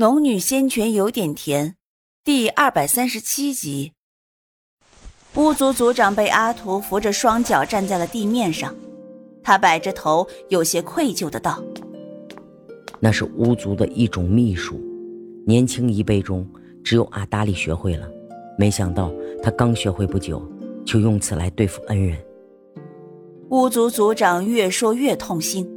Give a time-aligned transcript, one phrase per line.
[0.00, 1.76] 农女仙泉有点甜，
[2.24, 3.92] 第二百三十七集。
[5.34, 8.74] 巫族族长被阿图扶着双脚站在了地面上，
[9.42, 11.62] 他摆着头，有些愧疚的道
[12.98, 14.80] ：“那是巫族的一种秘术，
[15.46, 16.48] 年轻一辈中
[16.82, 18.08] 只有阿达利学会了。
[18.56, 19.12] 没想到
[19.42, 20.42] 他刚学会不久，
[20.82, 22.16] 就用此来对付恩人。”
[23.52, 25.68] 巫族族长越说越痛心：“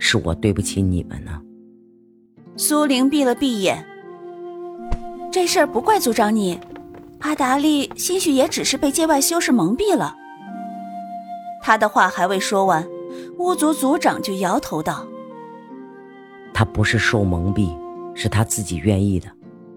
[0.00, 1.38] 是我对不起你们呢。”
[2.58, 3.84] 苏玲闭了闭眼，
[5.30, 6.58] 这事儿不怪族长你，
[7.20, 10.16] 阿达利兴许也只是被界外修士蒙蔽了。
[11.62, 12.88] 他的话还未说完，
[13.38, 15.06] 巫族族长就摇头道
[16.54, 17.76] ：“他不是受蒙蔽，
[18.14, 19.28] 是他自己愿意的。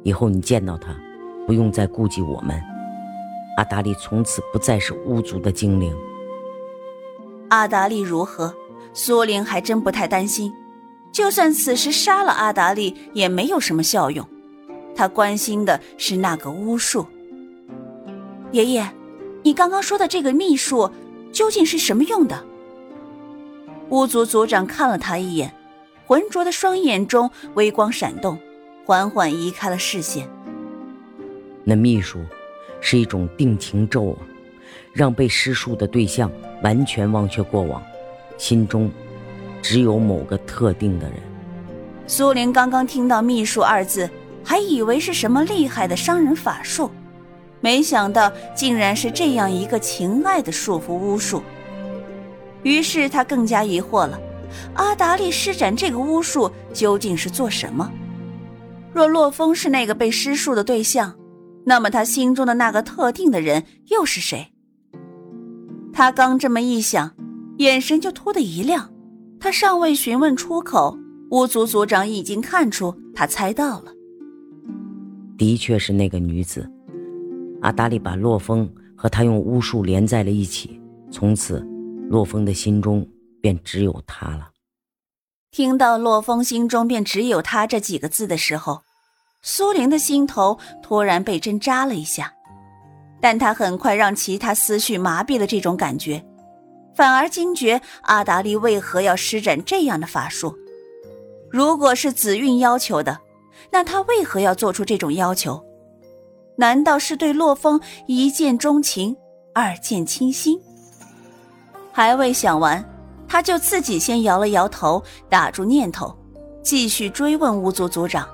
[0.04, 0.96] 以后你见到他，
[1.46, 2.58] 不用再顾忌我们。
[3.58, 5.94] 阿达利从此不再是巫族的精灵。
[7.50, 8.54] 阿达利如何，
[8.94, 10.54] 苏玲还真不太担心。”
[11.12, 14.28] 就算此时杀了阿达利，也没有什么效用。
[14.96, 17.06] 他关心的是那个巫术。
[18.52, 18.90] 爷爷，
[19.44, 20.92] 你刚刚说的这个秘术
[21.32, 22.44] 究竟是什么用的？
[23.90, 25.54] 巫族族长看了他一眼，
[26.06, 28.38] 浑浊的双眼中微光闪动，
[28.86, 30.30] 缓缓移开了视线。
[31.64, 32.20] 那秘术
[32.82, 34.18] 是一种定情咒啊，
[34.94, 37.82] 让被施术的对象完全忘却过往，
[38.38, 38.92] 心中。
[39.62, 41.18] 只有某个特定的人。
[42.08, 44.10] 苏玲刚刚听到“秘术”二字，
[44.44, 46.90] 还以为是什么厉害的伤人法术，
[47.62, 51.44] 没想到竟然是这样一个情爱的束缚巫术。
[52.64, 54.20] 于是他更加疑惑了：
[54.74, 57.92] 阿达利施展这个巫术究竟是做什么？
[58.92, 61.16] 若洛风是那个被施术的对象，
[61.66, 64.52] 那么他心中的那个特定的人又是谁？
[65.94, 67.12] 他刚这么一想，
[67.60, 68.90] 眼神就突的一亮。
[69.40, 70.98] 他尚未询问出口，
[71.32, 73.94] 巫族族长已经看出他猜到了。
[75.38, 76.70] 的确是那个女子，
[77.62, 81.66] 阿达里把洛风和他用巫术连在了一起，从此，
[82.10, 83.08] 洛风的心中
[83.42, 84.50] 便只有他了。
[85.52, 88.82] 听到“洛风心中便只有他”这几个字的时候，
[89.42, 92.34] 苏玲的心头突然被针扎了一下，
[93.22, 96.24] 但她很快让其他思绪麻痹了这种感觉。
[97.00, 100.54] 反而惊觉阿达利为何要施展这样的法术？
[101.50, 103.18] 如果是紫韵要求的，
[103.72, 105.64] 那他为何要做出这种要求？
[106.58, 109.16] 难道是对洛风一见钟情，
[109.54, 110.60] 二见倾心？
[111.94, 112.84] 还未想完，
[113.30, 116.14] 他就自己先摇了摇头，打住念头，
[116.62, 118.28] 继续追问巫族族长：“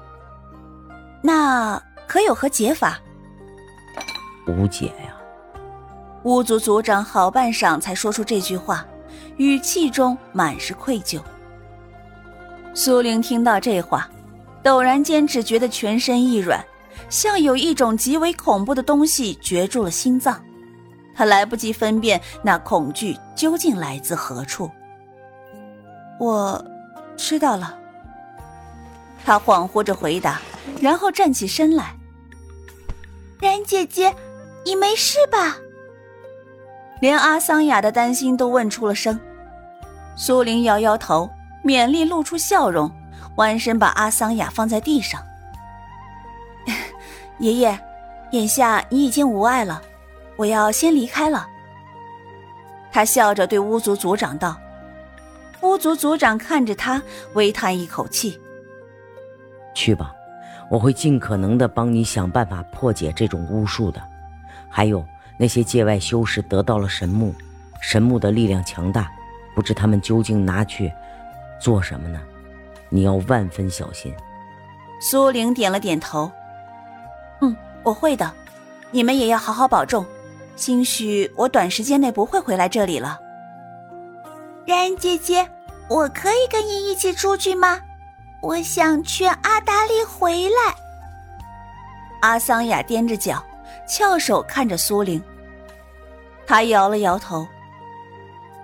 [1.22, 3.00] 那可有何解法？”
[4.50, 5.15] 无解呀。
[6.26, 8.84] 巫族族长好半晌才说出这句话，
[9.38, 11.22] 语气中满是愧疚。
[12.74, 14.10] 苏玲听到这话，
[14.64, 16.66] 陡然间只觉得全身一软，
[17.12, 20.44] 像有一种极为恐怖的东西攫住了心脏。
[21.14, 24.70] 她来不及分辨那恐惧究竟来自何处。
[26.20, 26.66] 我
[27.16, 27.78] 知道了。
[29.24, 30.42] 她恍惚着回答，
[30.82, 31.96] 然后站起身来。
[33.40, 34.12] 然姐姐，
[34.66, 35.58] 你没事吧？
[37.02, 39.20] 连阿桑雅的担心都问出了声，
[40.16, 41.30] 苏玲摇摇头，
[41.64, 42.90] 勉力露出笑容，
[43.36, 45.22] 弯身把阿桑雅放在地上。
[47.38, 47.78] 爷爷，
[48.32, 49.82] 眼下你已经无碍了，
[50.38, 51.46] 我要先离开了。
[52.92, 54.56] 他笑着对巫族族长道。
[55.62, 57.02] 巫族族长看着他，
[57.34, 58.40] 微叹一口气
[59.76, 60.14] ：“去吧，
[60.70, 64.02] 我会尽可能的帮你想办法破解这种巫术的。
[64.70, 65.06] 还有。”
[65.38, 67.34] 那些界外修士得到了神木，
[67.82, 69.12] 神木的力量强大，
[69.54, 70.92] 不知他们究竟拿去
[71.60, 72.20] 做什么呢？
[72.90, 74.14] 你要万分小心。
[75.02, 76.32] 苏玲点了点头，
[77.42, 78.32] 嗯，我会的。
[78.92, 80.06] 你们也要好好保重。
[80.56, 83.20] 兴许我短时间内不会回来这里了。
[84.66, 85.50] 然姐姐，
[85.90, 87.82] 我可以跟你一起出去吗？
[88.42, 90.76] 我想劝阿达利回来。
[92.22, 93.44] 阿桑雅踮着脚。
[93.88, 95.22] 翘首看着苏玲，
[96.46, 97.48] 他摇了摇头。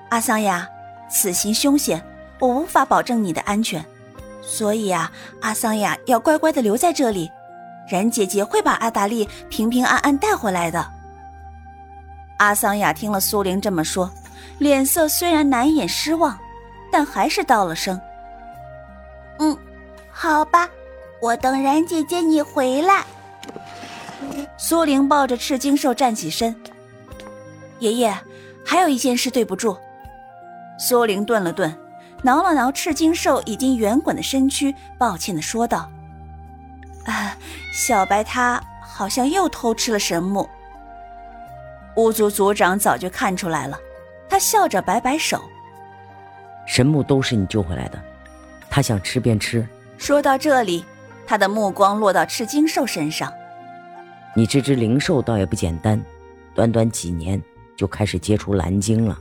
[0.09, 0.67] 阿桑雅，
[1.09, 2.03] 此行凶险，
[2.39, 3.85] 我无法保证你的安全，
[4.41, 5.11] 所以啊，
[5.41, 7.31] 阿桑雅要乖乖的留在这里。
[7.89, 10.85] 然姐姐会把阿达利平平安安带回来的。
[12.37, 14.09] 阿桑雅听了苏玲这么说，
[14.59, 16.37] 脸色虽然难掩失望，
[16.91, 17.99] 但还是道了声
[19.39, 19.57] ：“嗯，
[20.09, 20.69] 好吧，
[21.21, 23.03] 我等然姐姐你回来。”
[24.63, 26.55] 苏玲抱着赤金兽站起身。
[27.79, 28.15] 爷爷，
[28.63, 29.75] 还有一件事对不住。
[30.77, 31.75] 苏玲顿了顿，
[32.21, 35.89] 挠了挠赤金兽已经圆滚的身躯，抱歉的说道
[37.05, 37.35] ：“啊
[37.73, 40.47] 小白他好像又偷吃了神木。
[41.95, 43.75] 巫族族长早就看出来了，
[44.29, 45.41] 他笑着摆摆手
[46.67, 47.99] ：“神木都是你救回来的，
[48.69, 49.67] 他想吃便吃。”
[49.97, 50.85] 说到这里，
[51.25, 53.33] 他的目光落到赤金兽身上
[54.33, 56.01] ：“你这只灵兽倒也不简单，
[56.53, 57.41] 短短几年
[57.75, 59.17] 就开始接触蓝晶了。”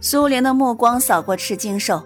[0.00, 2.02] 苏玲的目光扫过赤鲸兽，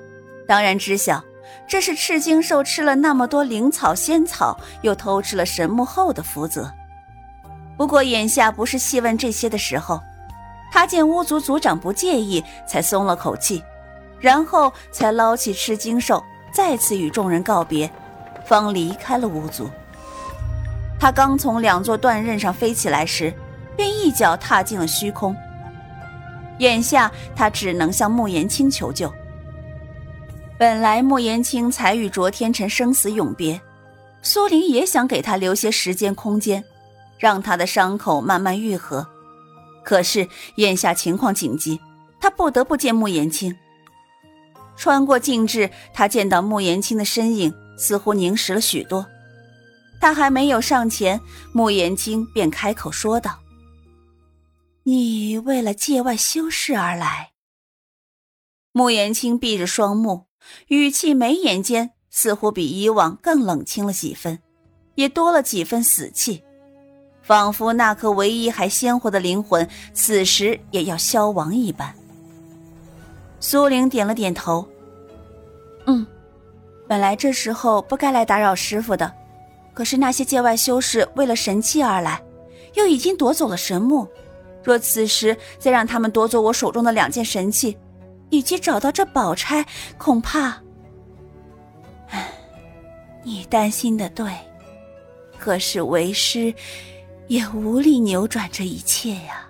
[0.47, 1.23] 当然知晓
[1.69, 6.73] 这是赤鲸兽吃了那么多灵草仙草，又偷吃了神木后的福泽。
[7.77, 10.01] 不过眼下不是细问这些的时候，
[10.73, 13.63] 他见巫族族长不介意，才松了口气，
[14.19, 16.23] 然后才捞起赤鲸兽，
[16.53, 17.91] 再次与众人告别，
[18.47, 19.69] 方离开了巫族。
[21.01, 23.33] 他刚从两座断刃上飞起来时，
[23.75, 25.35] 便一脚踏进了虚空。
[26.59, 29.11] 眼下他只能向穆言青求救。
[30.59, 33.59] 本来穆言青才与卓天辰生死永别，
[34.21, 36.63] 苏玲也想给他留些时间空间。
[37.19, 39.07] 让他的伤口慢慢愈合，
[39.85, 41.79] 可是眼下情况紧急，
[42.19, 43.55] 他不得不见穆言青。
[44.75, 49.07] 穿过静置，他见到穆言青的身影似乎凝实了许多。
[50.01, 51.21] 他还没有上前，
[51.53, 53.39] 穆言青便开口说道
[54.85, 57.33] ：“你为了界外修士而来。”
[58.73, 60.27] 穆延青闭着双目，
[60.69, 64.39] 语气眉眼间似乎比以往更冷清了几分，
[64.95, 66.43] 也多了几分死气。
[67.23, 71.95] 仿佛那颗唯一还鲜活的灵魂，此时也要消亡一般。
[73.39, 74.67] 苏玲点了点头，
[75.87, 76.07] 嗯，
[76.89, 79.13] 本来这时候不该来打扰师傅的，
[79.75, 82.23] 可是那些界外修士为了神器而来，
[82.75, 84.09] 又已经夺走了神木，
[84.63, 87.77] 若此时再让他们夺走我手中的两件神器，
[88.31, 89.65] 以及找到这宝钗，
[89.99, 90.63] 恐怕……
[92.09, 92.33] 唉，
[93.23, 94.33] 你担心的对，
[95.39, 96.55] 可是为师。
[97.31, 99.47] 也无力扭转这一切呀。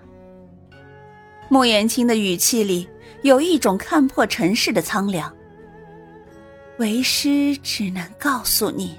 [1.48, 2.86] 穆言青的语气里
[3.22, 5.34] 有一种看破尘世的苍凉。
[6.76, 8.98] 为师只能告诉你，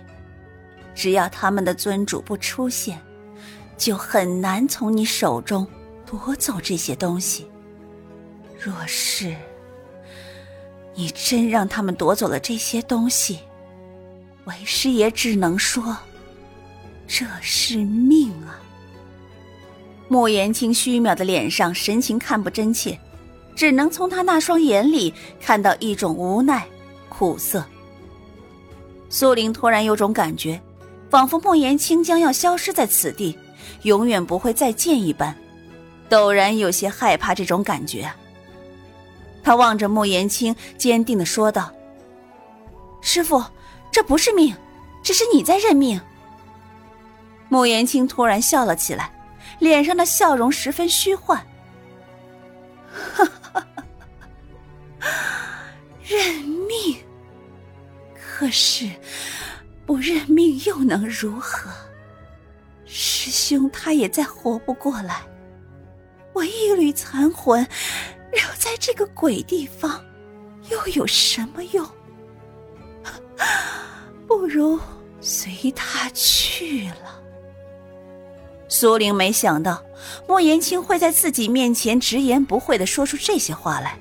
[0.93, 2.99] 只要他们的尊主不出现，
[3.77, 5.67] 就很难从你手中
[6.05, 7.47] 夺走这些东西。
[8.59, 9.35] 若是
[10.93, 13.39] 你真让他们夺走了这些东西，
[14.45, 15.97] 为师也只能说，
[17.07, 18.59] 这是命啊。
[20.07, 22.99] 穆言清虚渺的脸上神情看不真切，
[23.55, 26.67] 只能从他那双眼里看到一种无奈、
[27.07, 27.65] 苦涩。
[29.09, 30.61] 苏玲突然有种感觉，
[31.11, 33.37] 仿佛穆言青将要消失在此地，
[33.83, 35.35] 永远不会再见一般，
[36.09, 38.09] 陡然有些害怕这种感觉。
[39.43, 41.69] 他望着穆言青，坚定的说道
[43.01, 43.43] ：“师傅，
[43.91, 44.55] 这不是命，
[45.03, 45.99] 只是你在认命。”
[47.49, 49.11] 穆言青突然笑了起来。
[49.59, 51.37] 脸上的笑容十分虚幻。
[52.91, 53.67] 哈哈，
[56.03, 56.97] 认命。
[58.15, 58.89] 可是
[59.91, 61.69] 不认命又能如何？
[62.85, 65.21] 师兄他也再活不过来，
[66.31, 67.61] 我一缕残魂
[68.31, 70.01] 留在这个鬼地方，
[70.69, 71.85] 又有什么用？
[74.25, 74.79] 不如
[75.19, 77.21] 随他去了。
[78.69, 79.83] 苏玲没想到
[80.25, 83.99] 莫言青会在自己面前直言不讳的说出这些话来。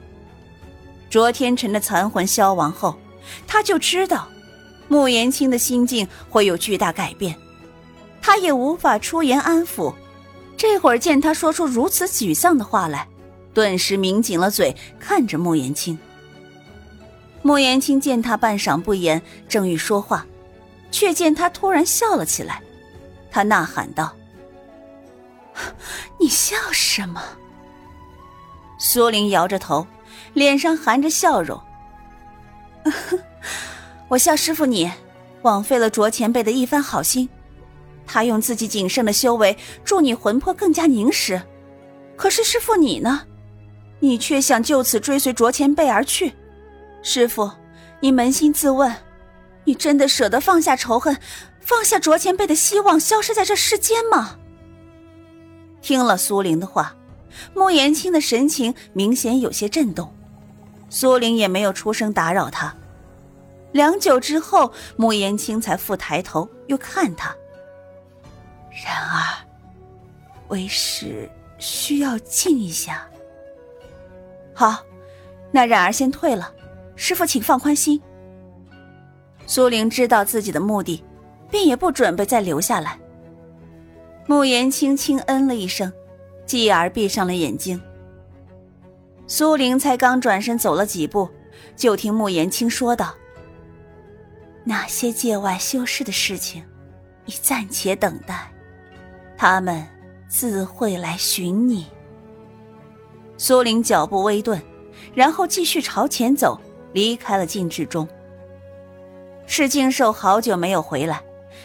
[1.11, 2.97] 卓天辰的残魂消亡后，
[3.44, 4.28] 他就知道
[4.90, 7.32] 莫言青的心境会有巨大改变，
[8.20, 9.94] 他也无法出言安抚。
[10.56, 13.06] 这会儿见他说出如此沮丧的话来，
[13.54, 15.97] 顿时抿紧了嘴，看着莫言青。
[17.40, 20.26] 莫言青见他半晌不言，正欲说话，
[20.90, 22.61] 却见他突然笑了起来，
[23.30, 24.12] 他呐喊道。
[26.18, 27.23] 你笑什么？
[28.76, 29.87] 苏玲摇着头，
[30.35, 31.62] 脸上含着笑容。
[34.11, 34.90] 我笑师傅你，
[35.43, 37.29] 枉费了卓前辈的一番好心。
[38.05, 41.40] 他用自己仅剩的修为助你魂魄更加凝实，
[42.17, 43.23] 可是师傅你呢？
[44.00, 46.33] 你却想就此追随卓前辈而去。
[47.05, 47.49] 师傅，
[48.00, 48.93] 你扪心自问，
[49.62, 51.17] 你真的舍得放下仇恨，
[51.61, 54.38] 放下卓前辈的希望，消失在这世间吗？
[55.81, 56.97] 听了苏玲的话，
[57.55, 60.12] 穆言青的神情明显有些震动。
[60.88, 62.75] 苏玲也没有出声打扰他。
[63.73, 67.35] 良久之后，穆言青才复抬头，又看他。
[68.71, 69.47] 然而，
[70.49, 73.09] 为师需要静一下。
[74.55, 74.85] 好，
[75.50, 76.53] 那冉儿先退了，
[76.97, 78.00] 师傅请放宽心。
[79.47, 81.03] 苏玲知道自己的目的，
[81.50, 82.99] 便也不准备再留下来。
[84.27, 85.93] 慕言轻轻嗯了一声，
[86.47, 87.81] 继而闭上了眼睛。
[89.27, 91.29] 苏玲才刚转身走了几步，
[91.77, 93.15] 就听慕言青说道
[94.71, 96.62] ：“那些界外修士的事情，
[97.25, 98.53] 你暂且等待，
[99.37, 99.85] 他们
[100.29, 101.89] 自会来寻你。”
[103.37, 104.62] 苏玲脚步微顿，
[105.12, 106.57] 然后继续朝前走，
[106.93, 108.09] 离开了禁制中。
[109.45, 111.21] 赤金兽好久没有回来，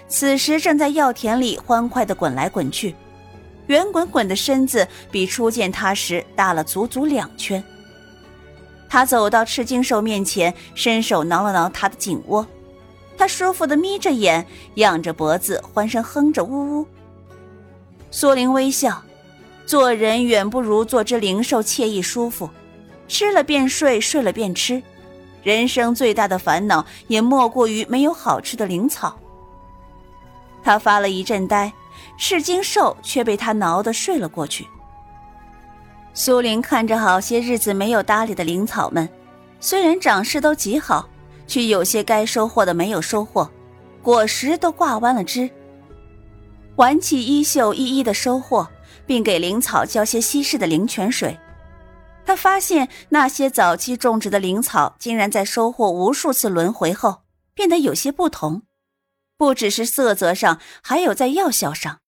[0.07, 2.95] 此时正在药田里欢快地滚来滚去，
[3.67, 7.63] 圆滚滚的身子比初见他时大了足足两圈。
[8.89, 12.43] 他走到赤金兽面前，伸手挠了挠他的颈窝，
[13.17, 14.45] 他舒服地眯着眼，
[14.75, 16.87] 仰着脖子，欢声哼着，呜呜。
[18.11, 19.01] 苏玲微笑。
[19.65, 22.47] 做人远不如做只灵兽惬意舒服，
[23.07, 24.79] 吃了便睡，睡了便吃。
[25.41, 29.17] 人生最大的烦恼也莫过于没有好吃的灵草。
[30.63, 31.73] 他发了一阵呆，
[32.15, 34.67] 赤金兽却被他挠得睡了过去。
[36.13, 39.09] 苏玲看着好些日子没有搭理的灵草们，
[39.59, 41.09] 虽然长势都极好，
[41.47, 43.49] 却有些该收获的没有收获，
[44.01, 45.49] 果实都挂弯了枝。
[46.75, 48.67] 挽起衣袖，一一的收获。
[49.07, 51.37] 并给灵草浇些稀释的灵泉水，
[52.25, 57.21] 他发现那些早期种植的灵草竟然在收获无数次轮回后
[57.53, 58.63] 变得有些不同，
[59.37, 61.99] 不只是色泽上，还有在药效上。